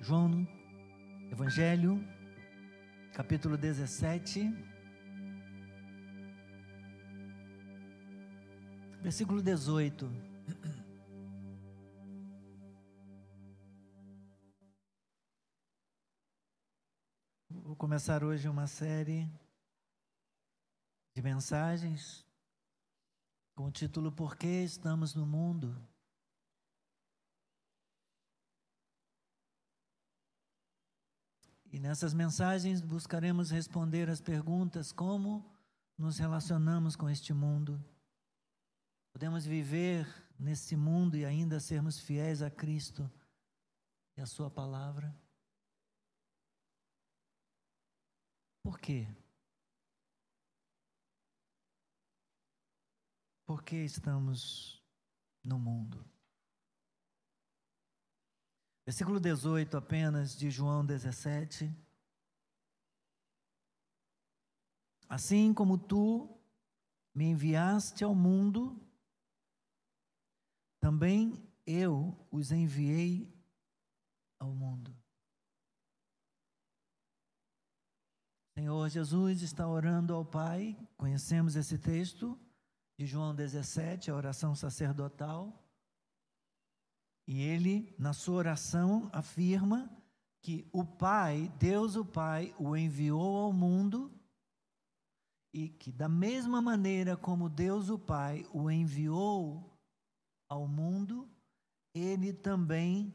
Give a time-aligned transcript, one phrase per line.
[0.00, 0.46] João,
[1.32, 1.98] Evangelho,
[3.12, 4.54] capítulo 17,
[9.02, 10.08] versículo 18.
[17.50, 19.28] Vou começar hoje uma série
[21.14, 22.25] de mensagens
[23.56, 25.74] com o título Por que estamos no mundo?
[31.72, 35.50] E nessas mensagens buscaremos responder as perguntas: como
[35.98, 37.82] nos relacionamos com este mundo?
[39.12, 40.06] Podemos viver
[40.38, 43.10] nesse mundo e ainda sermos fiéis a Cristo
[44.16, 45.18] e a Sua palavra?
[48.62, 49.08] Por quê?
[53.46, 54.82] Por que estamos
[55.44, 56.04] no mundo?
[58.84, 61.72] Versículo 18 apenas de João 17.
[65.08, 66.36] Assim como tu
[67.14, 68.84] me enviaste ao mundo,
[70.80, 73.32] também eu os enviei
[74.40, 74.92] ao mundo.
[78.58, 82.36] Senhor Jesus está orando ao Pai, conhecemos esse texto
[82.98, 85.62] de João 17, a oração sacerdotal.
[87.26, 89.90] E ele, na sua oração, afirma
[90.40, 94.12] que o Pai, Deus o Pai, o enviou ao mundo
[95.52, 99.76] e que, da mesma maneira como Deus o Pai o enviou
[100.48, 101.28] ao mundo,
[101.94, 103.12] ele também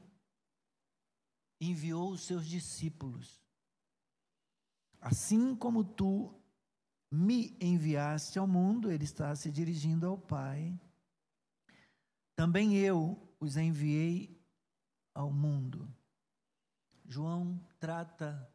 [1.59, 3.39] enviou os seus discípulos.
[4.99, 6.40] Assim como tu
[7.11, 10.79] me enviaste ao mundo, ele está se dirigindo ao Pai,
[12.35, 14.41] também eu os enviei
[15.13, 15.93] ao mundo.
[17.05, 18.49] João trata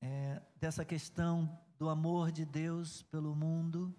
[0.00, 3.94] é, dessa questão do amor de Deus pelo mundo,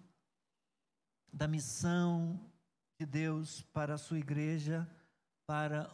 [1.32, 2.38] da missão
[3.00, 4.86] de Deus para a sua igreja,
[5.46, 5.90] para,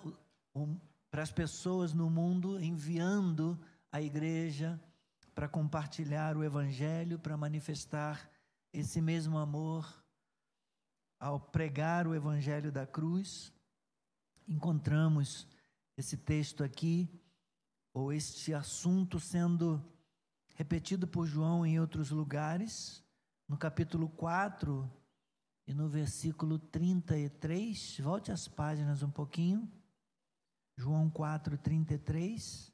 [0.52, 0.76] o,
[1.10, 3.58] para as pessoas no mundo, enviando
[3.92, 4.80] a igreja
[5.40, 8.30] para compartilhar o Evangelho, para manifestar
[8.74, 9.90] esse mesmo amor
[11.18, 13.50] ao pregar o Evangelho da cruz
[14.46, 15.48] encontramos
[15.96, 17.08] esse texto aqui,
[17.94, 19.82] ou este assunto sendo
[20.56, 23.02] repetido por João em outros lugares,
[23.48, 24.92] no capítulo 4
[25.66, 27.98] e no versículo 33.
[28.00, 29.66] Volte as páginas um pouquinho.
[30.76, 32.69] João 4, 33.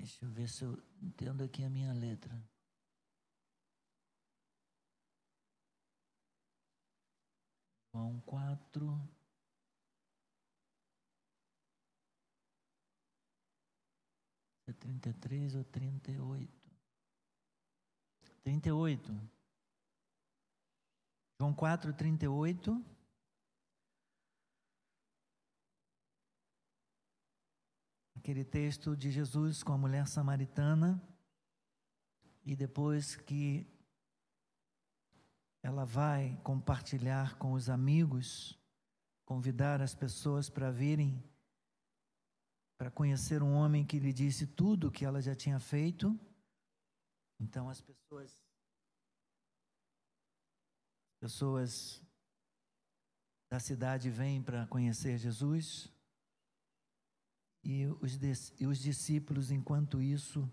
[0.00, 2.34] Deixa eu ver se eu entendo aqui a minha letra.
[7.92, 8.98] João 4.
[14.68, 16.70] É 33 ou 38?
[18.42, 19.30] 38.
[21.38, 22.99] João 4, 38.
[28.20, 31.02] Aquele texto de Jesus com a mulher samaritana,
[32.44, 33.66] e depois que
[35.62, 38.58] ela vai compartilhar com os amigos,
[39.24, 41.24] convidar as pessoas para virem,
[42.76, 46.14] para conhecer um homem que lhe disse tudo o que ela já tinha feito.
[47.38, 48.38] Então as pessoas
[51.18, 52.02] pessoas
[53.48, 55.90] da cidade vêm para conhecer Jesus.
[57.62, 58.18] E os,
[58.58, 60.50] e os discípulos, enquanto isso,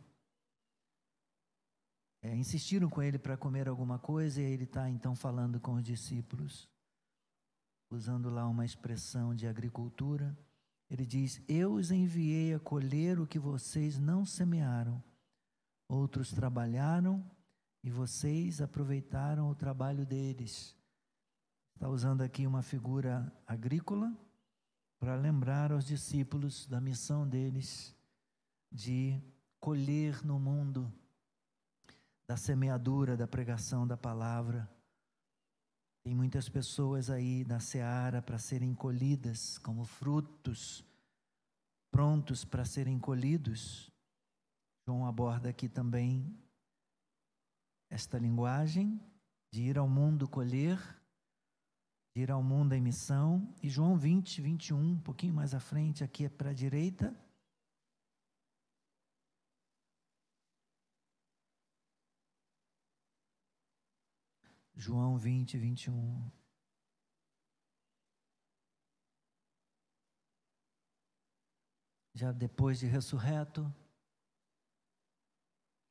[2.22, 5.84] é, insistiram com ele para comer alguma coisa, e ele está então falando com os
[5.84, 6.70] discípulos,
[7.90, 10.38] usando lá uma expressão de agricultura.
[10.90, 15.02] Ele diz: Eu os enviei a colher o que vocês não semearam,
[15.88, 17.24] outros trabalharam
[17.84, 20.76] e vocês aproveitaram o trabalho deles.
[21.76, 24.14] Está usando aqui uma figura agrícola
[25.00, 27.96] para lembrar aos discípulos da missão deles
[28.72, 29.22] de
[29.60, 30.92] colher no mundo
[32.28, 34.70] da semeadura, da pregação da palavra.
[36.04, 40.84] Tem muitas pessoas aí na seara para serem colhidas como frutos,
[41.92, 43.92] prontos para serem colhidos.
[44.86, 46.38] João aborda aqui também
[47.90, 49.00] esta linguagem
[49.52, 50.80] de ir ao mundo colher,
[52.22, 53.54] ir ao mundo em missão.
[53.62, 57.16] E João 20, 21, um pouquinho mais à frente, aqui é para a direita.
[64.76, 66.32] João 20, 21.
[72.14, 73.72] Já depois de ressurreto,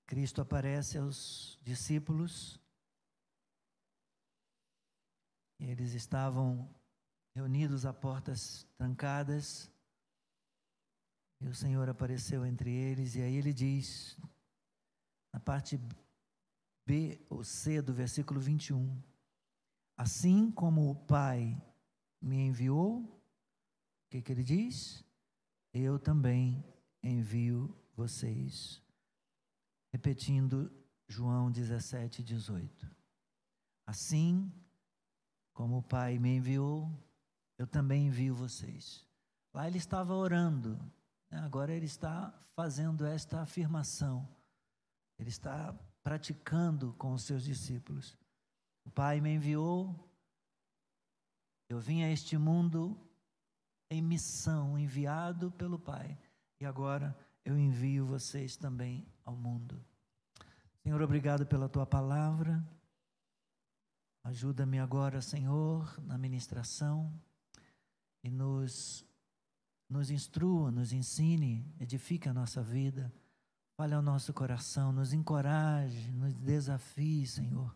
[0.07, 2.61] Cristo aparece aos discípulos.
[5.59, 6.69] Eles estavam
[7.35, 9.71] reunidos a portas trancadas.
[11.41, 14.19] E o Senhor apareceu entre eles, e aí ele diz,
[15.33, 15.79] na parte
[16.87, 19.03] B ou C do versículo 21.
[19.97, 21.61] Assim como o Pai
[22.21, 25.05] me enviou, o que, que ele diz?
[25.73, 26.65] Eu também
[27.03, 28.83] envio vocês.
[29.93, 30.71] Repetindo
[31.09, 32.91] João 17, 18.
[33.87, 34.51] Assim
[35.57, 36.87] como o Pai me enviou,
[37.59, 39.07] eu também envio vocês.
[39.55, 40.79] Lá ele estava orando,
[41.31, 41.39] né?
[41.39, 44.29] agora ele está fazendo esta afirmação.
[45.19, 48.19] Ele está praticando com os seus discípulos.
[48.85, 49.99] O Pai me enviou,
[51.71, 52.95] eu vim a este mundo
[53.91, 56.19] em missão, enviado pelo Pai,
[56.61, 57.17] e agora
[57.47, 59.83] eu envio vocês também ao mundo.
[60.83, 62.63] Senhor, obrigado pela tua palavra.
[64.27, 67.15] Ajuda-me agora, Senhor, na ministração
[68.25, 69.07] e nos,
[69.89, 73.15] nos instrua, nos ensine, edifique a nossa vida.
[73.77, 77.73] Fale ao nosso coração, nos encoraje, nos desafie, Senhor,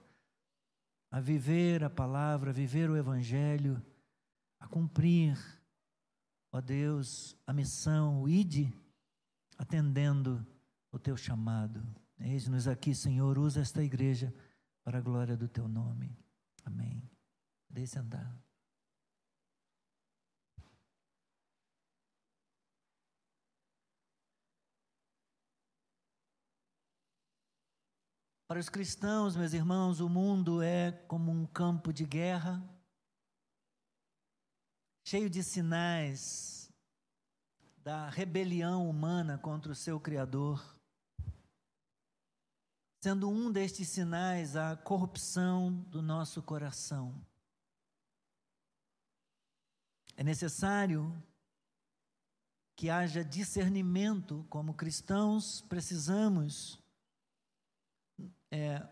[1.09, 3.81] a viver a palavra, a viver o Evangelho,
[4.59, 5.39] a cumprir,
[6.51, 8.75] ó Deus, a missão, o ide,
[9.57, 10.45] atendendo
[10.91, 11.81] o teu chamado.
[12.19, 14.35] Eis-nos aqui, Senhor, usa esta igreja
[14.83, 16.20] para a glória do teu nome.
[16.71, 17.03] Amém.
[17.69, 18.41] Deixe andar.
[28.47, 32.61] Para os cristãos, meus irmãos, o mundo é como um campo de guerra,
[35.07, 36.73] cheio de sinais
[37.79, 40.80] da rebelião humana contra o seu Criador.
[43.03, 47.19] Sendo um destes sinais a corrupção do nosso coração.
[50.17, 51.11] É necessário
[52.77, 56.79] que haja discernimento, como cristãos precisamos
[58.51, 58.87] é,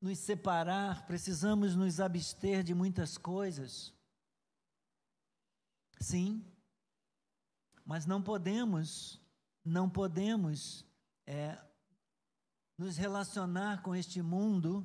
[0.00, 3.92] nos separar, precisamos nos abster de muitas coisas.
[6.00, 6.44] Sim,
[7.84, 9.20] mas não podemos,
[9.64, 10.84] não podemos
[11.26, 11.58] é,
[12.76, 14.84] nos relacionar com este mundo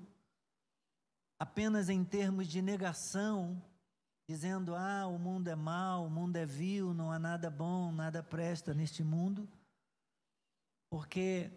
[1.40, 3.62] apenas em termos de negação,
[4.28, 8.22] dizendo: ah, o mundo é mau, o mundo é vil, não há nada bom, nada
[8.22, 9.50] presta neste mundo,
[10.90, 11.52] porque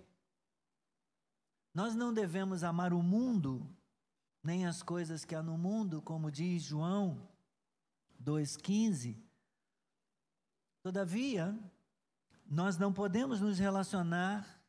[1.74, 3.66] nós não devemos amar o mundo,
[4.42, 7.28] nem as coisas que há no mundo, como diz João
[8.22, 9.16] 2,15.
[10.82, 11.58] Todavia,
[12.46, 14.61] nós não podemos nos relacionar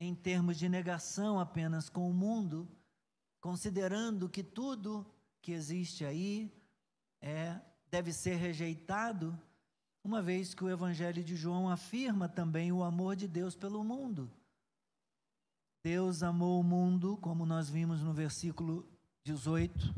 [0.00, 2.68] em termos de negação apenas com o mundo,
[3.40, 5.06] considerando que tudo
[5.40, 6.52] que existe aí
[7.20, 9.38] é deve ser rejeitado,
[10.04, 14.30] uma vez que o evangelho de João afirma também o amor de Deus pelo mundo.
[15.82, 18.86] Deus amou o mundo, como nós vimos no versículo
[19.24, 19.94] 18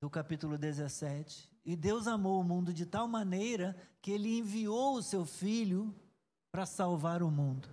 [0.00, 1.50] do capítulo 17.
[1.64, 5.94] E Deus amou o mundo de tal maneira que ele enviou o seu filho
[6.50, 7.68] para salvar o mundo.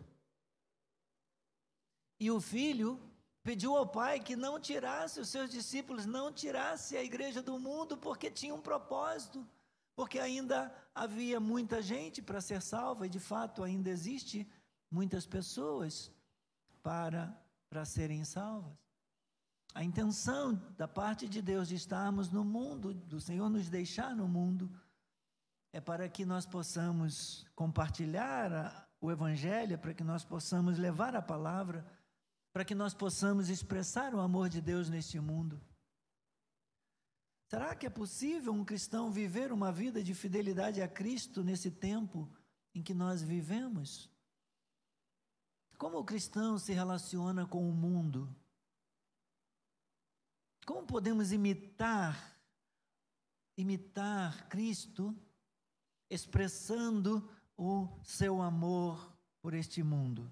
[2.19, 2.99] E o filho
[3.43, 7.97] pediu ao pai que não tirasse os seus discípulos, não tirasse a igreja do mundo,
[7.97, 9.47] porque tinha um propósito,
[9.95, 14.47] porque ainda havia muita gente para ser salva, e de fato ainda existe
[14.91, 16.11] muitas pessoas
[16.83, 17.35] para,
[17.69, 18.77] para serem salvas.
[19.73, 24.27] A intenção da parte de Deus de estarmos no mundo, do Senhor nos deixar no
[24.27, 24.69] mundo,
[25.71, 31.21] é para que nós possamos compartilhar a, o Evangelho, para que nós possamos levar a
[31.21, 31.85] palavra,
[32.51, 35.61] para que nós possamos expressar o amor de Deus neste mundo.
[37.49, 42.29] Será que é possível um cristão viver uma vida de fidelidade a Cristo nesse tempo
[42.75, 44.09] em que nós vivemos?
[45.77, 48.29] Como o cristão se relaciona com o mundo?
[50.65, 52.39] Como podemos imitar
[53.57, 55.13] imitar Cristo
[56.09, 60.31] expressando o seu amor por este mundo?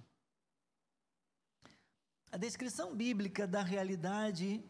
[2.37, 4.63] A descrição bíblica da realidade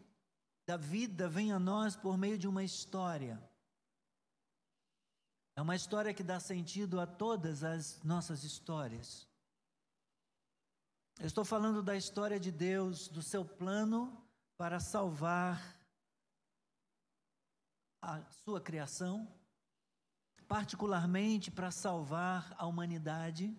[0.66, 3.38] da vida vem a nós por meio de uma história.
[5.54, 9.28] É uma história que dá sentido a todas as nossas histórias.
[11.20, 15.78] Eu estou falando da história de Deus, do seu plano para salvar
[18.00, 19.30] a sua criação,
[20.46, 23.54] particularmente para salvar a humanidade.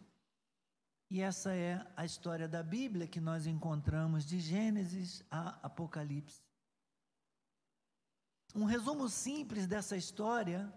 [1.11, 6.39] E essa é a história da Bíblia que nós encontramos de Gênesis a Apocalipse.
[8.53, 10.71] Um resumo simples dessa história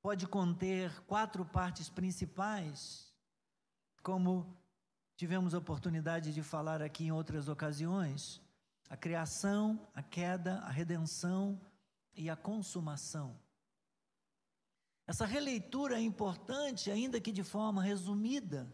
[0.00, 3.12] pode conter quatro partes principais,
[4.02, 4.56] como
[5.14, 8.40] tivemos a oportunidade de falar aqui em outras ocasiões:
[8.88, 11.60] a criação, a queda, a redenção
[12.14, 13.38] e a consumação.
[15.06, 18.66] Essa releitura é importante, ainda que de forma resumida,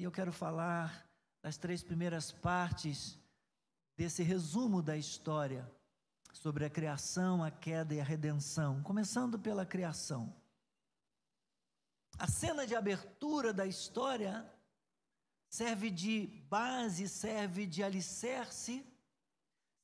[0.00, 1.06] e eu quero falar
[1.42, 3.18] das três primeiras partes
[3.94, 5.70] desse resumo da história
[6.32, 10.34] sobre a criação, a queda e a redenção, começando pela criação.
[12.18, 14.50] A cena de abertura da história
[15.50, 18.82] serve de base, serve de alicerce,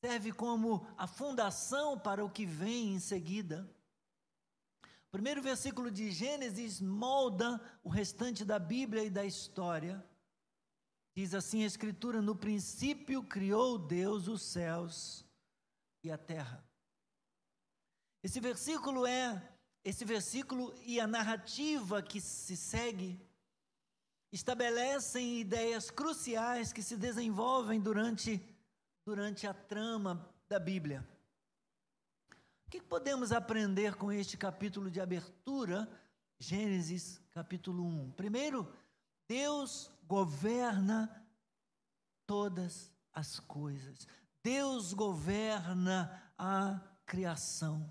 [0.03, 3.71] serve como a fundação para o que vem em seguida.
[5.17, 10.05] Primeiro versículo de Gênesis molda o restante da Bíblia e da história.
[11.17, 15.25] Diz assim a Escritura: No princípio criou Deus os céus
[16.05, 16.63] e a terra.
[18.23, 19.43] Esse versículo é,
[19.83, 23.19] esse versículo e a narrativa que se segue
[24.31, 28.39] estabelecem ideias cruciais que se desenvolvem durante,
[29.07, 31.16] durante a trama da Bíblia.
[32.67, 35.89] O que podemos aprender com este capítulo de abertura,
[36.37, 38.11] Gênesis capítulo 1?
[38.17, 38.69] Primeiro,
[39.29, 41.25] Deus governa
[42.27, 44.09] todas as coisas.
[44.43, 47.89] Deus governa a criação.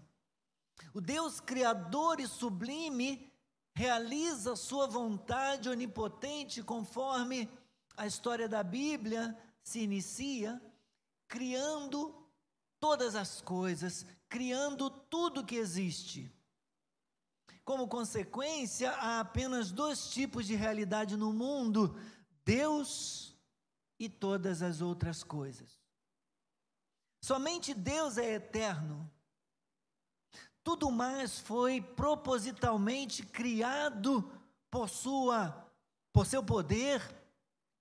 [0.94, 3.32] O Deus criador e sublime
[3.74, 7.50] realiza sua vontade onipotente conforme
[7.96, 10.62] a história da Bíblia se inicia,
[11.30, 12.25] criando
[12.86, 16.32] todas as coisas, criando tudo que existe.
[17.64, 22.00] Como consequência, há apenas dois tipos de realidade no mundo:
[22.46, 23.36] Deus
[24.00, 25.82] e todas as outras coisas.
[27.24, 29.12] Somente Deus é eterno.
[30.64, 34.32] Tudo mais foi propositalmente criado
[34.70, 35.60] por sua
[36.14, 37.02] por seu poder,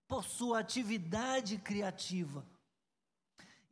[0.09, 2.45] por sua atividade criativa.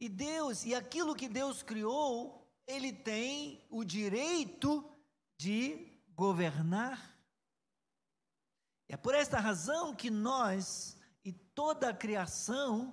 [0.03, 4.85] E Deus, e aquilo que Deus criou, ele tem o direito
[5.39, 7.17] de governar.
[8.89, 12.93] É por esta razão que nós e toda a criação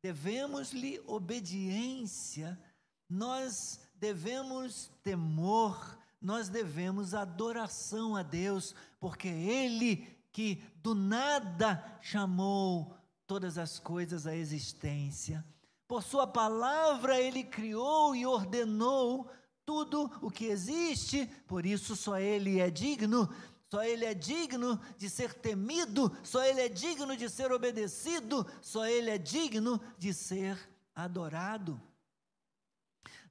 [0.00, 2.58] devemos-lhe obediência,
[3.06, 12.96] nós devemos temor, nós devemos adoração a Deus, porque Ele que do nada chamou
[13.26, 15.44] todas as coisas à existência.
[15.86, 19.30] Por Sua palavra, Ele criou e ordenou
[19.64, 23.28] tudo o que existe, por isso só Ele é digno
[23.68, 28.86] só Ele é digno de ser temido, só Ele é digno de ser obedecido, só
[28.86, 30.56] Ele é digno de ser
[30.94, 31.80] adorado.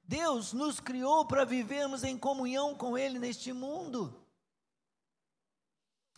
[0.04, 4.14] Deus nos criou para vivermos em comunhão com Ele neste mundo.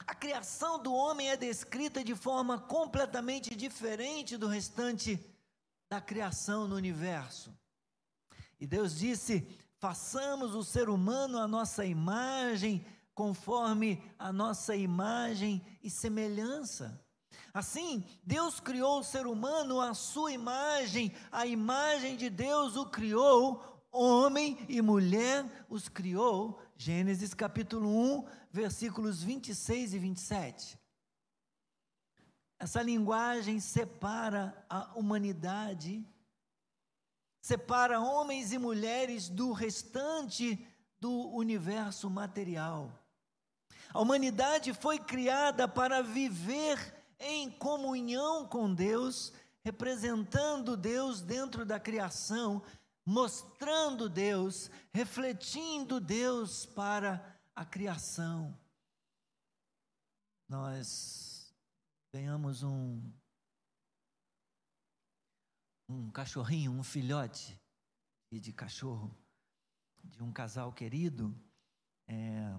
[0.07, 5.19] A criação do homem é descrita de forma completamente diferente do restante
[5.89, 7.53] da criação no universo.
[8.61, 9.47] E Deus disse:
[9.79, 17.05] façamos o ser humano à nossa imagem conforme a nossa imagem e semelhança.
[17.53, 23.61] Assim, Deus criou o ser humano à sua imagem, a imagem de Deus o criou,
[23.91, 26.61] homem e mulher os criou.
[26.77, 30.78] Gênesis capítulo 1, versículos 26 e 27.
[32.59, 36.05] Essa linguagem separa a humanidade,
[37.41, 40.67] separa homens e mulheres do restante
[41.01, 42.93] do universo material.
[43.95, 49.33] A humanidade foi criada para viver em comunhão com Deus,
[49.65, 52.61] representando Deus dentro da criação,
[53.07, 58.59] mostrando Deus, refletindo Deus para a criação.
[60.49, 61.38] Nós
[62.13, 63.01] ganhamos um
[65.89, 67.59] um cachorrinho, um filhote
[68.31, 69.17] de cachorro
[70.05, 71.35] de um casal querido.
[72.07, 72.55] É,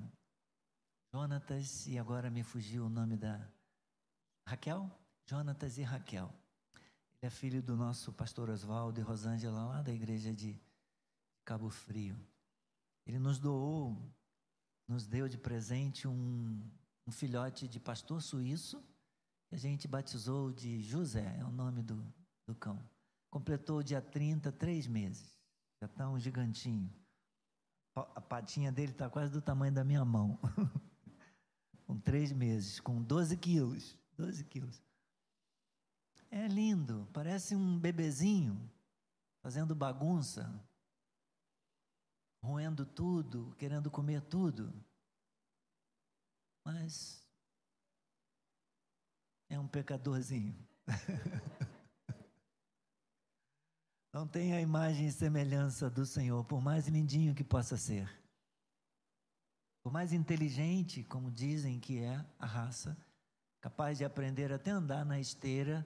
[1.14, 3.52] Jonatas, e agora me fugiu o nome da
[4.48, 4.90] Raquel?
[5.28, 6.34] Jonatas e Raquel.
[7.22, 10.60] Ele é filho do nosso pastor Oswaldo e Rosângela, lá da igreja de
[11.46, 12.18] Cabo Frio.
[13.06, 13.96] Ele nos doou,
[14.88, 16.72] nos deu de presente um,
[17.08, 18.84] um filhote de pastor suíço,
[19.52, 22.04] a gente batizou de José, é o nome do,
[22.48, 22.80] do cão.
[23.32, 25.38] Completou dia 30, três meses.
[25.82, 26.92] Já está um gigantinho.
[27.96, 30.40] A patinha dele está quase do tamanho da minha mão.
[31.86, 33.98] com três meses, com 12 quilos.
[34.18, 34.82] 12 quilos.
[36.30, 38.70] É lindo, parece um bebezinho
[39.42, 40.64] fazendo bagunça,
[42.44, 44.72] roendo tudo, querendo comer tudo.
[46.64, 47.28] Mas
[49.50, 50.56] é um pecadorzinho.
[54.14, 58.10] Não tem a imagem e semelhança do Senhor, por mais lindinho que possa ser.
[59.84, 62.98] Por mais inteligente, como dizem que é a raça,
[63.62, 65.86] capaz de aprender até andar na esteira,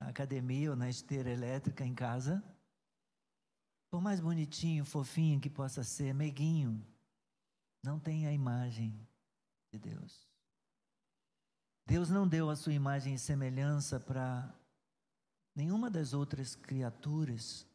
[0.00, 2.42] na academia ou na esteira elétrica em casa.
[3.90, 6.86] Por mais bonitinho, fofinho que possa ser, meiguinho,
[7.82, 8.94] não tem a imagem
[9.72, 10.27] de Deus.
[11.88, 14.54] Deus não deu a sua imagem e semelhança para
[15.56, 17.66] nenhuma das outras criaturas.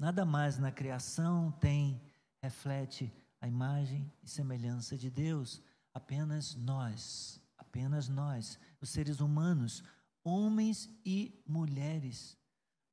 [0.00, 2.02] Nada mais na criação tem,
[2.42, 5.62] reflete a imagem e semelhança de Deus.
[5.94, 9.84] Apenas nós, apenas nós, os seres humanos,
[10.24, 12.35] homens e mulheres.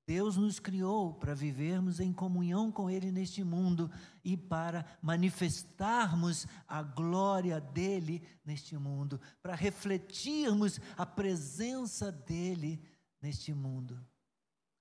[0.06, 3.90] Deus nos criou para vivermos em comunhão com Ele neste mundo
[4.24, 12.84] e para manifestarmos a glória dele neste mundo, para refletirmos a presença dele
[13.22, 13.98] neste mundo.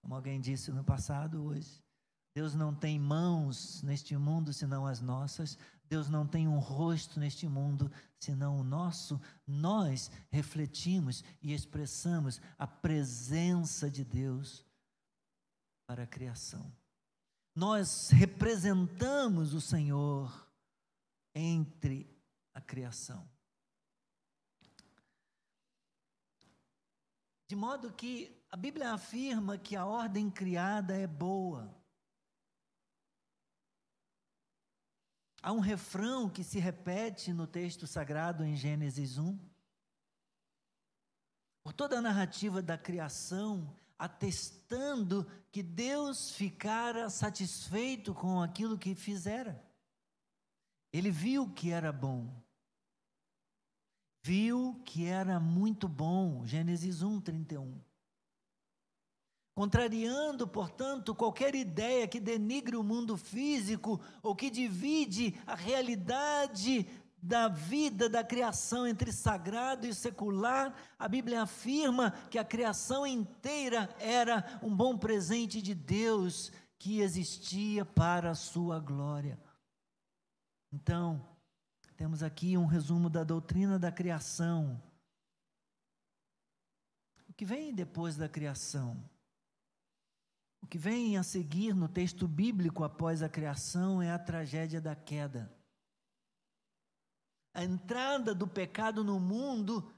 [0.01, 1.81] Como alguém disse no passado, hoje.
[2.35, 5.57] Deus não tem mãos neste mundo senão as nossas.
[5.89, 9.21] Deus não tem um rosto neste mundo senão o nosso.
[9.47, 14.65] Nós refletimos e expressamos a presença de Deus
[15.87, 16.75] para a criação.
[17.55, 20.51] Nós representamos o Senhor
[21.35, 22.09] entre
[22.55, 23.29] a criação.
[27.49, 31.75] De modo que a Bíblia afirma que a ordem criada é boa.
[35.43, 39.39] Há um refrão que se repete no texto sagrado em Gênesis 1.
[41.63, 49.65] Por toda a narrativa da criação, atestando que Deus ficara satisfeito com aquilo que fizera.
[50.93, 52.29] Ele viu que era bom.
[54.25, 56.45] Viu que era muito bom.
[56.45, 57.81] Gênesis 1, 31
[59.55, 66.87] contrariando, portanto, qualquer ideia que denigre o mundo físico ou que divide a realidade
[67.23, 73.89] da vida, da criação entre sagrado e secular, a Bíblia afirma que a criação inteira
[74.01, 79.41] era um bom presente de Deus que existia para a sua glória.
[80.73, 81.25] Então,
[81.97, 84.83] temos aqui um resumo da doutrina da criação.
[87.29, 89.01] O que vem depois da criação?
[90.61, 94.97] O que vem a seguir no texto bíblico após a criação é a tragédia da
[94.97, 95.62] queda.
[97.55, 99.93] A entrada do pecado no mundo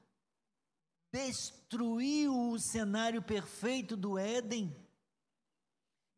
[1.12, 4.74] destruiu o cenário perfeito do Éden.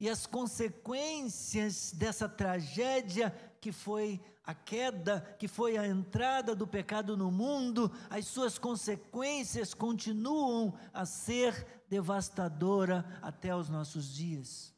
[0.01, 7.17] E as consequências dessa tragédia que foi a queda, que foi a entrada do pecado
[7.17, 14.75] no mundo, as suas consequências continuam a ser devastadora até os nossos dias.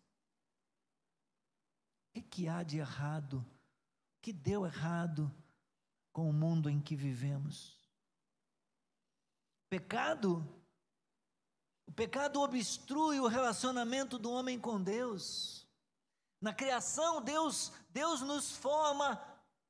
[2.16, 3.44] O que há de errado?
[4.16, 5.32] O que deu errado
[6.12, 7.78] com o mundo em que vivemos?
[9.68, 10.46] Pecado.
[11.86, 15.66] O pecado obstrui o relacionamento do homem com Deus.
[16.40, 19.20] Na criação, Deus, Deus nos forma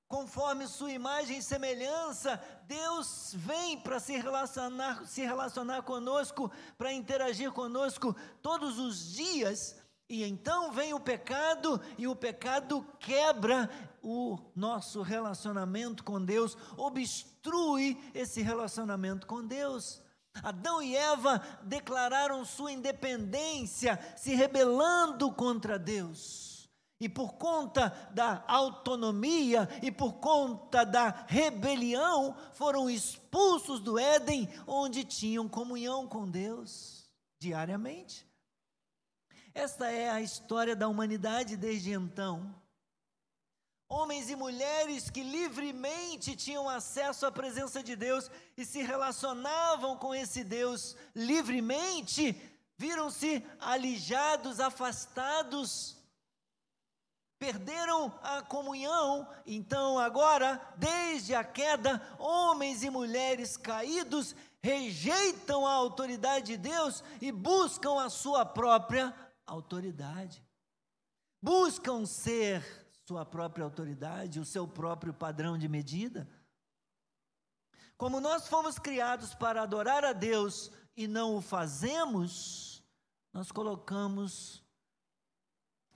[0.08, 7.52] conforme sua imagem e semelhança, Deus vem para se relacionar, se relacionar conosco, para interagir
[7.52, 9.76] conosco todos os dias.
[10.08, 13.68] E então vem o pecado, e o pecado quebra
[14.02, 20.02] o nosso relacionamento com Deus, obstrui esse relacionamento com Deus.
[20.42, 26.70] Adão e Eva declararam sua independência, se rebelando contra Deus.
[27.00, 35.04] E por conta da autonomia e por conta da rebelião, foram expulsos do Éden, onde
[35.04, 38.27] tinham comunhão com Deus diariamente.
[39.58, 42.54] Esta é a história da humanidade desde então.
[43.88, 50.14] Homens e mulheres que livremente tinham acesso à presença de Deus e se relacionavam com
[50.14, 52.40] esse Deus livremente,
[52.76, 55.96] viram-se alijados, afastados,
[57.36, 59.28] perderam a comunhão.
[59.44, 67.32] Então, agora, desde a queda, homens e mulheres caídos rejeitam a autoridade de Deus e
[67.32, 69.12] buscam a sua própria
[69.48, 70.44] autoridade.
[71.40, 72.62] Buscam ser
[73.06, 76.28] sua própria autoridade, o seu próprio padrão de medida.
[77.96, 82.82] Como nós fomos criados para adorar a Deus e não o fazemos,
[83.32, 84.62] nós colocamos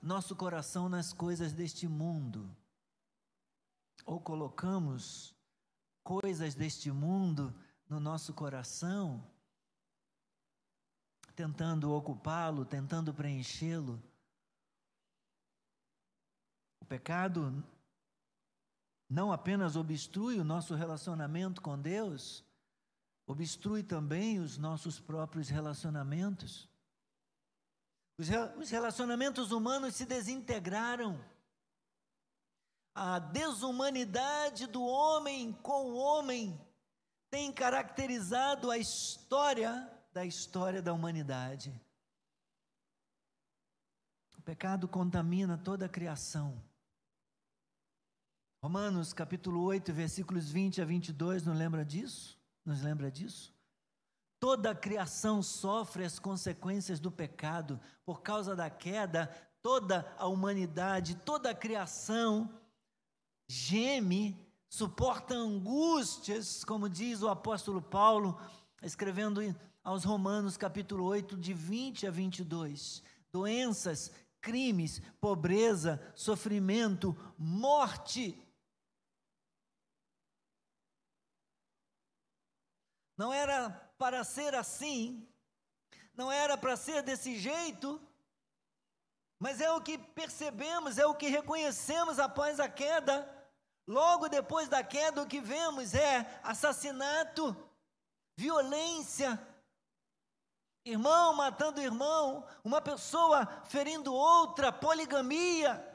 [0.00, 2.56] nosso coração nas coisas deste mundo.
[4.04, 5.34] Ou colocamos
[6.02, 7.54] coisas deste mundo
[7.88, 9.24] no nosso coração,
[11.42, 14.00] tentando ocupá-lo, tentando preenchê-lo.
[16.80, 17.64] O pecado
[19.10, 22.44] não apenas obstrui o nosso relacionamento com Deus,
[23.26, 26.68] obstrui também os nossos próprios relacionamentos.
[28.16, 31.18] Os relacionamentos humanos se desintegraram.
[32.94, 36.60] A desumanidade do homem com o homem
[37.30, 41.72] tem caracterizado a história da história da humanidade.
[44.36, 46.62] O pecado contamina toda a criação.
[48.62, 52.38] Romanos capítulo 8, versículos 20 a 22, não lembra disso?
[52.64, 53.52] Nos lembra disso?
[54.38, 57.80] Toda a criação sofre as consequências do pecado.
[58.04, 59.28] Por causa da queda,
[59.62, 62.52] toda a humanidade, toda a criação
[63.48, 64.36] geme,
[64.68, 68.40] suporta angústias, como diz o apóstolo Paulo,
[68.82, 69.40] escrevendo
[69.82, 73.02] aos Romanos capítulo 8, de 20 a 22.
[73.32, 78.38] Doenças, crimes, pobreza, sofrimento, morte
[83.22, 85.28] não era para ser assim,
[86.12, 88.00] não era para ser desse jeito,
[89.38, 93.28] mas é o que percebemos, é o que reconhecemos após a queda.
[93.86, 97.56] Logo depois da queda, o que vemos é assassinato,
[98.36, 99.40] violência,
[100.84, 105.88] irmão matando irmão, uma pessoa ferindo outra, poligamia,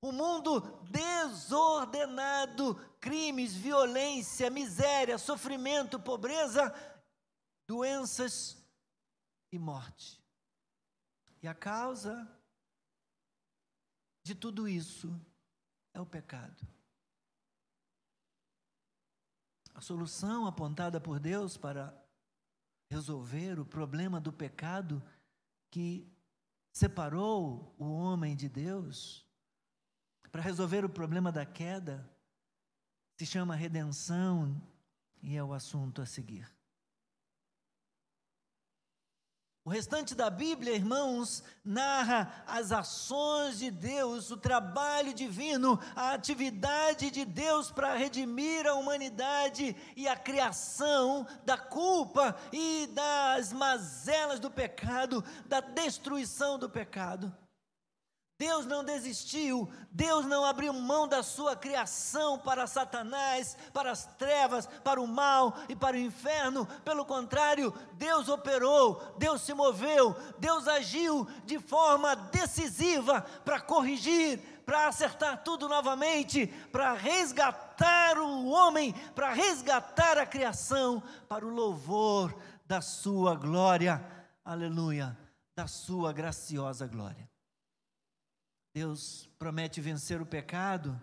[0.00, 6.74] o um mundo desordenado, crimes, violência, miséria, sofrimento, pobreza,
[7.66, 8.62] doenças
[9.50, 10.22] e morte.
[11.42, 12.28] E a causa
[14.24, 15.14] de tudo isso
[15.94, 16.66] é o pecado.
[19.74, 22.03] A solução apontada por Deus para
[22.90, 25.02] resolver o problema do pecado
[25.70, 26.08] que
[26.72, 29.26] separou o homem de Deus,
[30.30, 32.08] para resolver o problema da queda,
[33.18, 34.60] se chama redenção
[35.22, 36.53] e é o assunto a seguir.
[39.64, 47.10] O restante da Bíblia, irmãos, narra as ações de Deus, o trabalho divino, a atividade
[47.10, 54.50] de Deus para redimir a humanidade e a criação da culpa e das mazelas do
[54.50, 57.34] pecado, da destruição do pecado.
[58.36, 64.66] Deus não desistiu, Deus não abriu mão da sua criação para Satanás, para as trevas,
[64.82, 66.66] para o mal e para o inferno.
[66.84, 74.88] Pelo contrário, Deus operou, Deus se moveu, Deus agiu de forma decisiva para corrigir, para
[74.88, 82.80] acertar tudo novamente, para resgatar o homem, para resgatar a criação, para o louvor da
[82.80, 84.04] sua glória.
[84.44, 85.16] Aleluia,
[85.54, 87.32] da sua graciosa glória.
[88.74, 91.00] Deus promete vencer o pecado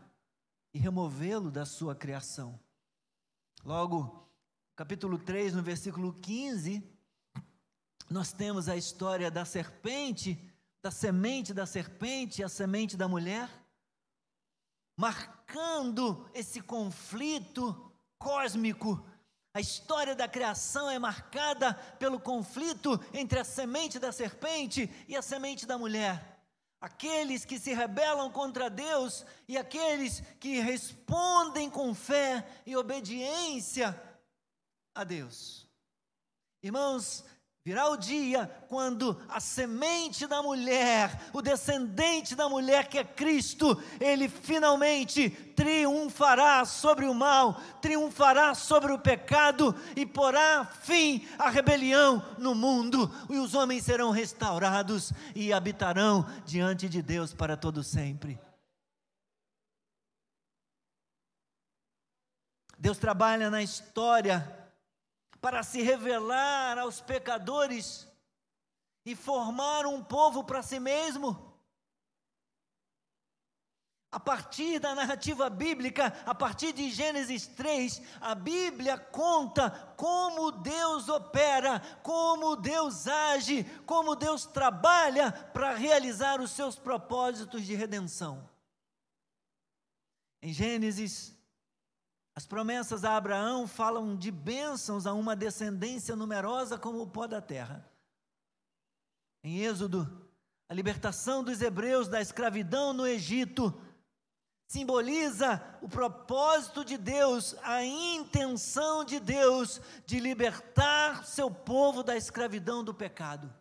[0.74, 2.60] e removê-lo da sua criação.
[3.64, 4.30] Logo,
[4.76, 6.84] capítulo 3, no versículo 15,
[8.10, 10.38] nós temos a história da serpente,
[10.82, 13.50] da semente da serpente e a semente da mulher,
[15.00, 19.02] marcando esse conflito cósmico.
[19.54, 25.22] A história da criação é marcada pelo conflito entre a semente da serpente e a
[25.22, 26.31] semente da mulher
[26.82, 33.96] aqueles que se rebelam contra Deus e aqueles que respondem com fé e obediência
[34.96, 35.70] a Deus.
[36.64, 37.24] Irmãos,
[37.64, 43.80] Virá o dia quando a semente da mulher, o descendente da mulher que é Cristo,
[44.00, 52.26] ele finalmente triunfará sobre o mal, triunfará sobre o pecado e porá fim à rebelião
[52.40, 58.40] no mundo, e os homens serão restaurados e habitarão diante de Deus para todo sempre.
[62.76, 64.61] Deus trabalha na história
[65.42, 68.08] para se revelar aos pecadores
[69.04, 71.50] e formar um povo para si mesmo.
[74.12, 81.08] A partir da narrativa bíblica, a partir de Gênesis 3, a Bíblia conta como Deus
[81.08, 88.48] opera, como Deus age, como Deus trabalha para realizar os seus propósitos de redenção.
[90.42, 91.34] Em Gênesis,
[92.42, 97.40] as promessas a Abraão falam de bênçãos a uma descendência numerosa como o pó da
[97.40, 97.88] terra.
[99.44, 100.28] Em Êxodo,
[100.68, 103.80] a libertação dos hebreus da escravidão no Egito
[104.66, 112.84] simboliza o propósito de Deus, a intenção de Deus de libertar seu povo da escravidão
[112.84, 113.54] do pecado.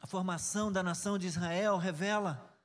[0.00, 2.56] A formação da nação de Israel revela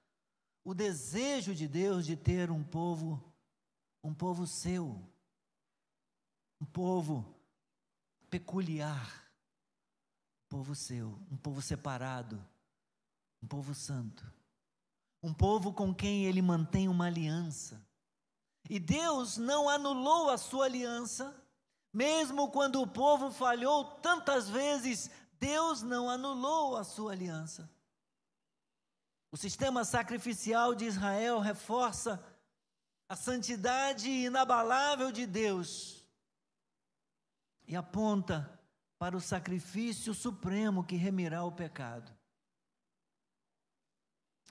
[0.63, 3.33] o desejo de Deus de ter um povo,
[4.04, 5.02] um povo seu,
[6.60, 7.34] um povo
[8.30, 9.32] peculiar,
[10.46, 12.44] um povo seu, um povo separado,
[13.42, 14.24] um povo santo
[15.24, 17.82] um povo com quem ele mantém uma aliança.
[18.70, 21.34] E Deus não anulou a sua aliança,
[21.94, 27.70] mesmo quando o povo falhou tantas vezes, Deus não anulou a sua aliança.
[29.32, 32.24] O sistema sacrificial de Israel reforça
[33.08, 36.04] a santidade inabalável de Deus
[37.68, 38.60] e aponta
[38.98, 42.12] para o sacrifício supremo que remirá o pecado.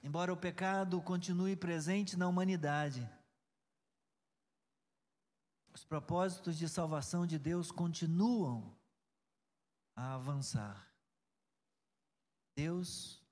[0.03, 3.09] Embora o pecado continue presente na humanidade,
[5.73, 8.77] os propósitos de salvação de Deus continuam
[9.95, 10.93] a avançar.
[12.57, 13.23] Deus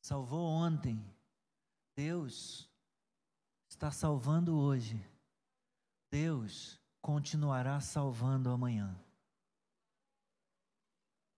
[0.00, 1.04] salvou ontem,
[1.94, 2.71] Deus
[3.72, 5.02] está salvando hoje,
[6.10, 8.94] Deus continuará salvando amanhã.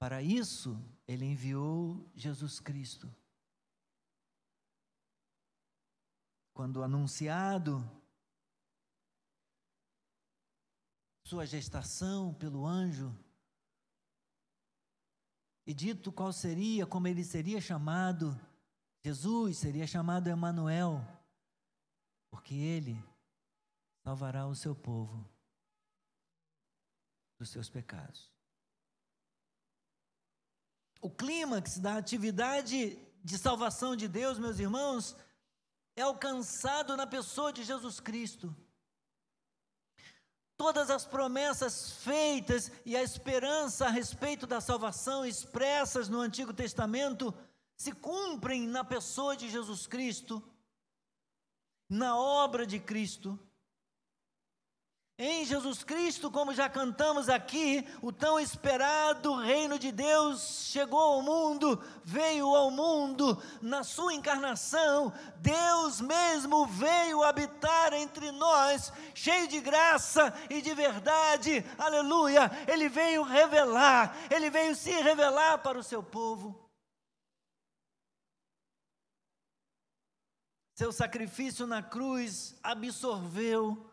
[0.01, 3.09] Para isso, Ele enviou Jesus Cristo.
[6.53, 7.89] Quando anunciado
[11.25, 13.17] sua gestação pelo anjo,
[15.65, 18.39] e dito qual seria, como ele seria chamado,
[19.03, 21.01] Jesus seria chamado Emanuel,
[22.35, 23.01] porque ele
[24.03, 25.25] salvará o seu povo
[27.39, 28.29] dos seus pecados.
[31.01, 35.17] O clímax da atividade de salvação de Deus, meus irmãos,
[35.95, 38.53] é alcançado na pessoa de Jesus Cristo.
[40.57, 47.33] Todas as promessas feitas e a esperança a respeito da salvação expressas no Antigo Testamento
[47.77, 50.43] se cumprem na pessoa de Jesus Cristo,
[51.89, 53.39] na obra de Cristo.
[55.17, 61.23] Em Jesus Cristo, como já cantamos aqui, o tão esperado reino de Deus chegou ao
[61.23, 69.61] mundo, veio ao mundo, na sua encarnação, Deus mesmo veio habitar entre nós, cheio de
[69.61, 72.51] graça e de verdade, aleluia.
[72.67, 76.64] Ele veio revelar, ele veio se revelar para o seu povo.
[80.75, 83.89] Seu sacrifício na cruz absorveu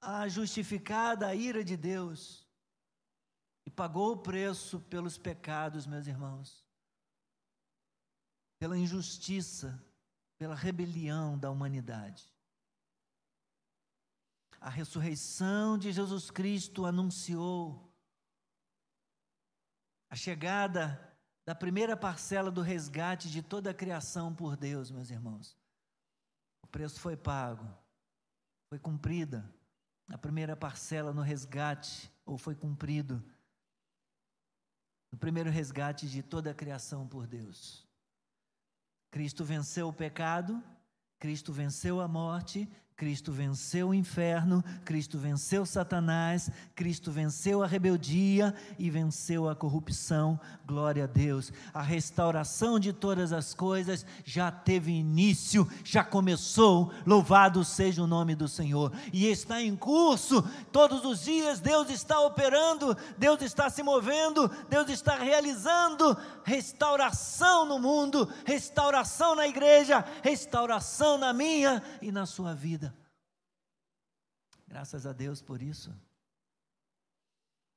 [0.00, 2.48] a justificada ira de Deus
[3.66, 6.64] e pagou o preço pelos pecados, meus irmãos,
[8.58, 9.84] pela injustiça,
[10.38, 12.32] pela rebelião da humanidade.
[14.60, 17.92] A ressurreição de Jesus Cristo anunciou
[20.08, 25.59] a chegada da primeira parcela do resgate de toda a criação por Deus, meus irmãos.
[26.70, 27.68] O preço foi pago,
[28.68, 29.44] foi cumprida
[30.08, 33.20] a primeira parcela no resgate, ou foi cumprido,
[35.10, 37.84] no primeiro resgate de toda a criação por Deus.
[39.10, 40.62] Cristo venceu o pecado,
[41.18, 48.54] Cristo venceu a morte, Cristo venceu o inferno, Cristo venceu Satanás, Cristo venceu a rebeldia
[48.78, 50.38] e venceu a corrupção.
[50.66, 51.50] Glória a Deus.
[51.72, 56.92] A restauração de todas as coisas já teve início, já começou.
[57.06, 58.92] Louvado seja o nome do Senhor.
[59.14, 60.42] E está em curso.
[60.70, 67.78] Todos os dias Deus está operando, Deus está se movendo, Deus está realizando restauração no
[67.78, 72.89] mundo, restauração na igreja, restauração na minha e na sua vida.
[74.70, 75.92] Graças a Deus por isso.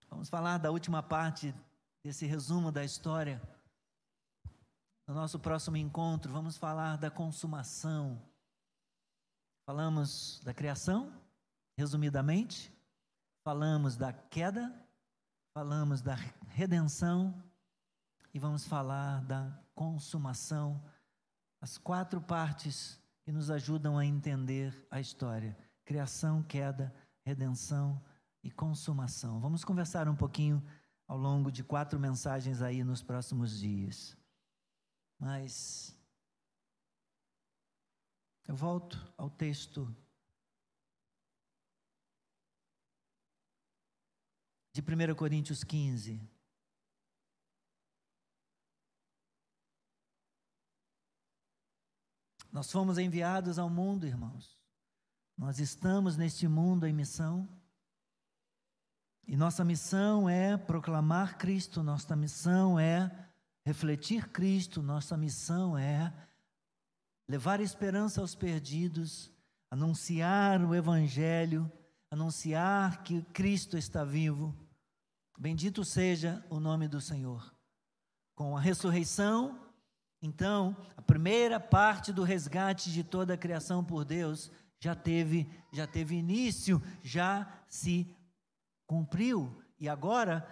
[0.08, 1.52] Vamos falar da última parte
[2.04, 3.42] desse resumo da história.
[5.08, 8.22] No nosso próximo encontro, vamos falar da consumação.
[9.66, 11.12] Falamos da criação,
[11.76, 12.72] resumidamente.
[13.44, 14.72] Falamos da queda,
[15.52, 16.14] falamos da
[16.50, 17.44] redenção
[18.32, 20.80] e vamos falar da consumação,
[21.60, 26.94] as quatro partes que nos ajudam a entender a história: criação, queda,
[27.26, 28.04] redenção
[28.44, 29.40] e consumação.
[29.40, 30.64] Vamos conversar um pouquinho
[31.08, 34.18] ao longo de quatro mensagens aí nos próximos dias.
[35.20, 35.96] Mas
[38.48, 39.96] eu volto ao texto
[44.74, 46.20] de 1 Coríntios 15.
[52.52, 54.63] Nós fomos enviados ao mundo, irmãos.
[55.38, 57.48] Nós estamos neste mundo em missão.
[59.28, 63.10] E nossa missão é proclamar Cristo, nossa missão é
[63.66, 66.14] refletir Cristo, nossa missão é
[67.28, 69.32] levar esperança aos perdidos,
[69.72, 71.72] anunciar o Evangelho,
[72.12, 74.56] anunciar que Cristo está vivo.
[75.38, 77.54] Bendito seja o nome do Senhor.
[78.36, 79.60] Com a ressurreição,
[80.22, 84.50] então, a primeira parte do resgate de toda a criação por Deus
[84.84, 88.06] já teve, já teve início, já se
[88.86, 89.64] cumpriu.
[89.80, 90.46] E agora,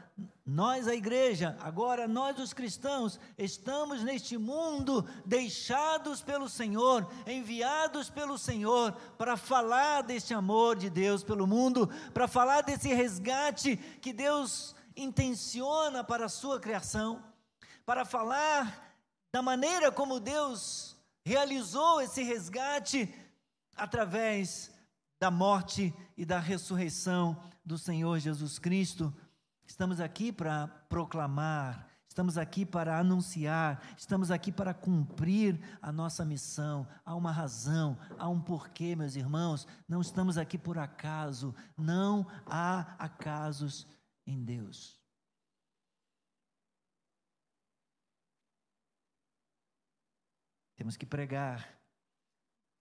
[0.46, 8.38] nós, a igreja, agora nós, os cristãos, estamos neste mundo deixados pelo Senhor, enviados pelo
[8.38, 14.74] Senhor, para falar deste amor de Deus pelo mundo, para falar desse resgate que Deus
[14.96, 17.22] intenciona para a sua criação,
[17.86, 18.96] para falar
[19.30, 23.14] da maneira como Deus realizou esse resgate
[23.76, 24.72] através
[25.20, 29.14] da morte e da ressurreição do Senhor Jesus Cristo.
[29.66, 36.88] Estamos aqui para proclamar, estamos aqui para anunciar, estamos aqui para cumprir a nossa missão.
[37.06, 39.68] Há uma razão, há um porquê, meus irmãos.
[39.88, 43.88] Não estamos aqui por acaso, não há acasos
[44.26, 45.00] em Deus.
[50.76, 51.81] Temos que pregar.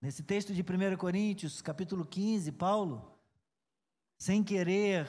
[0.00, 3.14] Nesse texto de 1 Coríntios, capítulo 15, Paulo
[4.16, 5.06] sem querer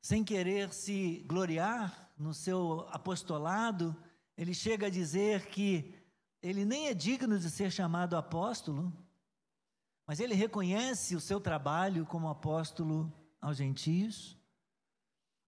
[0.00, 3.96] sem querer se gloriar no seu apostolado,
[4.36, 5.92] ele chega a dizer que
[6.40, 8.92] ele nem é digno de ser chamado apóstolo,
[10.06, 14.38] mas ele reconhece o seu trabalho como apóstolo aos gentios.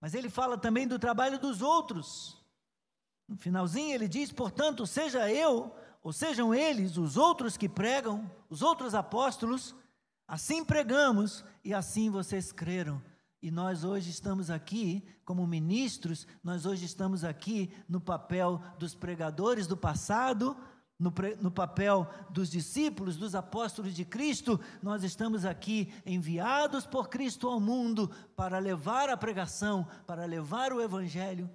[0.01, 2.45] Mas ele fala também do trabalho dos outros.
[3.29, 8.63] No finalzinho ele diz: portanto, seja eu, ou sejam eles, os outros que pregam, os
[8.63, 9.75] outros apóstolos,
[10.29, 13.03] Assim pregamos e assim vocês creram.
[13.41, 19.67] E nós hoje estamos aqui como ministros, nós hoje estamos aqui no papel dos pregadores
[19.67, 20.55] do passado,
[20.99, 27.49] no, no, papel dos discípulos, dos apóstolos de Cristo, nós estamos aqui enviados por Cristo
[27.49, 31.49] ao mundo para levar a pregação, para levar o Evangelho.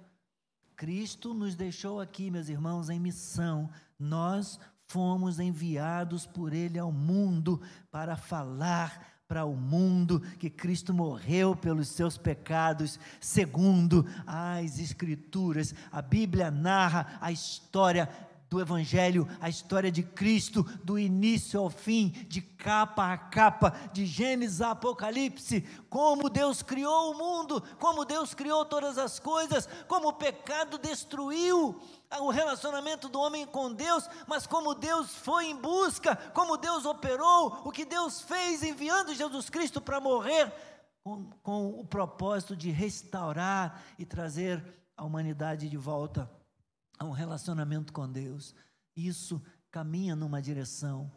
[0.74, 3.70] Cristo nos deixou aqui, meus irmãos, em missão.
[4.04, 11.56] Nós fomos enviados por Ele ao mundo para falar para o mundo que Cristo morreu
[11.56, 15.74] pelos seus pecados, segundo as Escrituras.
[15.90, 18.08] A Bíblia narra a história
[18.48, 24.06] do Evangelho, a história de Cristo, do início ao fim, de capa a capa, de
[24.06, 30.08] Gênesis a Apocalipse, como Deus criou o mundo, como Deus criou todas as coisas, como
[30.08, 31.80] o pecado destruiu
[32.20, 37.62] o relacionamento do homem com Deus, mas como Deus foi em busca, como Deus operou,
[37.64, 40.52] o que Deus fez enviando Jesus Cristo para morrer,
[41.02, 44.64] com, com o propósito de restaurar e trazer
[44.96, 46.30] a humanidade de volta
[46.98, 48.54] a um relacionamento com Deus.
[48.96, 51.10] Isso caminha numa direção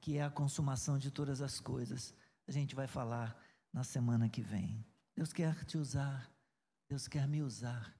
[0.00, 2.14] que é a consumação de todas as coisas.
[2.48, 3.38] A gente vai falar
[3.72, 4.84] na semana que vem.
[5.14, 6.32] Deus quer te usar,
[6.88, 7.94] Deus quer me usar.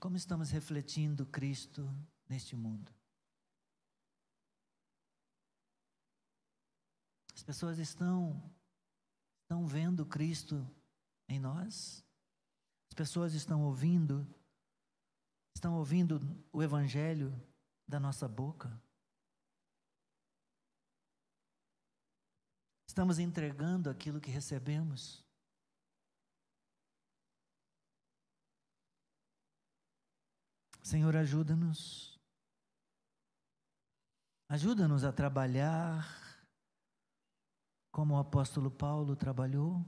[0.00, 1.88] Como estamos refletindo Cristo
[2.28, 2.92] neste mundo?
[7.34, 8.40] As pessoas estão
[9.42, 10.66] estão vendo Cristo
[11.28, 12.04] em nós?
[12.88, 14.26] As pessoas estão ouvindo
[15.54, 16.20] estão ouvindo
[16.52, 17.32] o evangelho
[17.86, 18.80] da nossa boca?
[22.88, 25.24] Estamos entregando aquilo que recebemos?
[30.82, 32.20] Senhor, ajuda-nos.
[34.48, 36.06] Ajuda-nos a trabalhar
[37.90, 39.84] como o apóstolo Paulo trabalhou,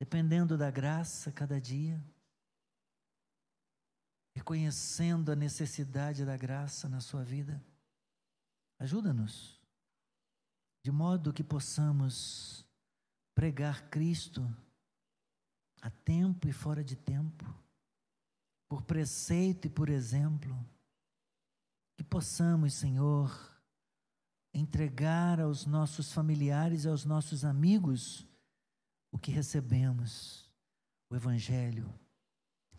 [0.00, 2.02] dependendo da graça cada dia,
[4.40, 7.62] reconhecendo a necessidade da graça na sua vida.
[8.78, 9.60] Ajuda-nos,
[10.82, 12.66] de modo que possamos
[13.34, 14.42] pregar Cristo
[15.82, 17.44] a tempo e fora de tempo
[18.66, 20.56] por preceito e por exemplo.
[21.98, 23.30] Que possamos, Senhor,
[24.54, 28.26] entregar aos nossos familiares e aos nossos amigos
[29.12, 30.50] o que recebemos,
[31.10, 31.92] o Evangelho,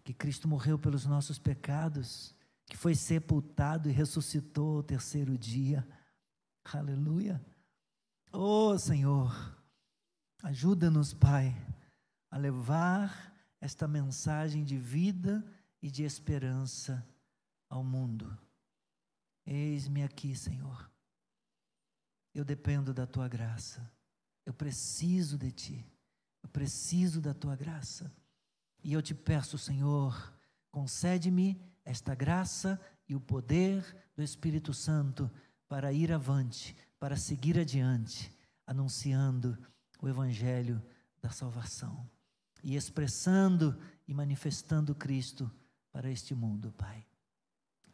[0.03, 2.35] que Cristo morreu pelos nossos pecados,
[2.65, 5.87] que foi sepultado e ressuscitou ao terceiro dia.
[6.63, 7.43] Aleluia.
[8.31, 9.33] Oh Senhor,
[10.43, 11.53] ajuda-nos, Pai,
[12.29, 15.45] a levar esta mensagem de vida
[15.81, 17.05] e de esperança
[17.69, 18.37] ao mundo.
[19.45, 20.89] Eis-me aqui, Senhor.
[22.33, 23.91] Eu dependo da tua graça.
[24.45, 25.85] Eu preciso de ti.
[26.41, 28.11] Eu preciso da tua graça.
[28.83, 30.33] E eu te peço, Senhor,
[30.71, 33.83] concede-me esta graça e o poder
[34.15, 35.29] do Espírito Santo
[35.67, 38.31] para ir avante, para seguir adiante,
[38.65, 39.57] anunciando
[40.01, 40.81] o Evangelho
[41.21, 42.09] da salvação
[42.63, 45.51] e expressando e manifestando Cristo
[45.91, 47.05] para este mundo, Pai.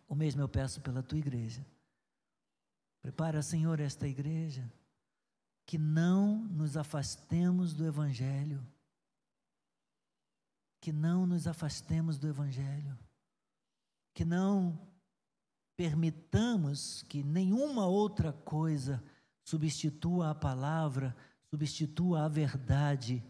[0.07, 1.65] O mesmo eu peço pela tua igreja.
[3.01, 4.71] Prepara, Senhor, esta igreja,
[5.65, 8.65] que não nos afastemos do Evangelho,
[10.79, 12.97] que não nos afastemos do Evangelho,
[14.13, 14.79] que não
[15.75, 19.03] permitamos que nenhuma outra coisa
[19.43, 21.15] substitua a palavra,
[21.49, 23.23] substitua a verdade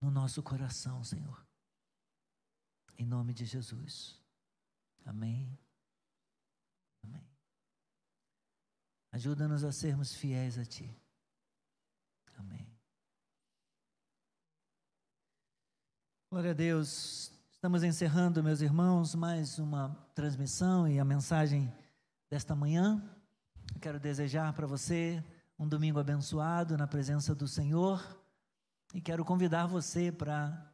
[0.00, 1.46] no nosso coração, Senhor.
[2.98, 4.18] Em nome de Jesus.
[5.04, 5.58] Amém.
[7.02, 7.28] Amém.
[9.12, 10.90] Ajuda-nos a sermos fiéis a Ti.
[12.38, 12.65] Amém.
[16.36, 17.32] Glória a Deus.
[17.50, 21.72] Estamos encerrando, meus irmãos, mais uma transmissão e a mensagem
[22.28, 23.02] desta manhã.
[23.74, 25.24] Eu quero desejar para você
[25.58, 28.04] um domingo abençoado na presença do Senhor
[28.92, 30.70] e quero convidar você para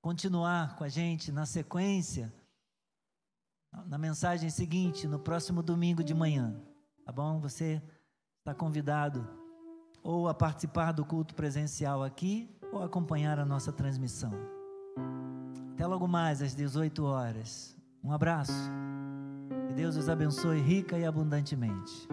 [0.00, 2.32] continuar com a gente na sequência,
[3.84, 6.58] na mensagem seguinte, no próximo domingo de manhã,
[7.04, 7.38] tá bom?
[7.40, 7.82] Você
[8.38, 9.28] está convidado
[10.02, 14.55] ou a participar do culto presencial aqui ou acompanhar a nossa transmissão.
[15.76, 17.76] Até logo mais às 18 horas.
[18.02, 18.72] Um abraço.
[19.68, 22.08] Que Deus os abençoe rica e abundantemente.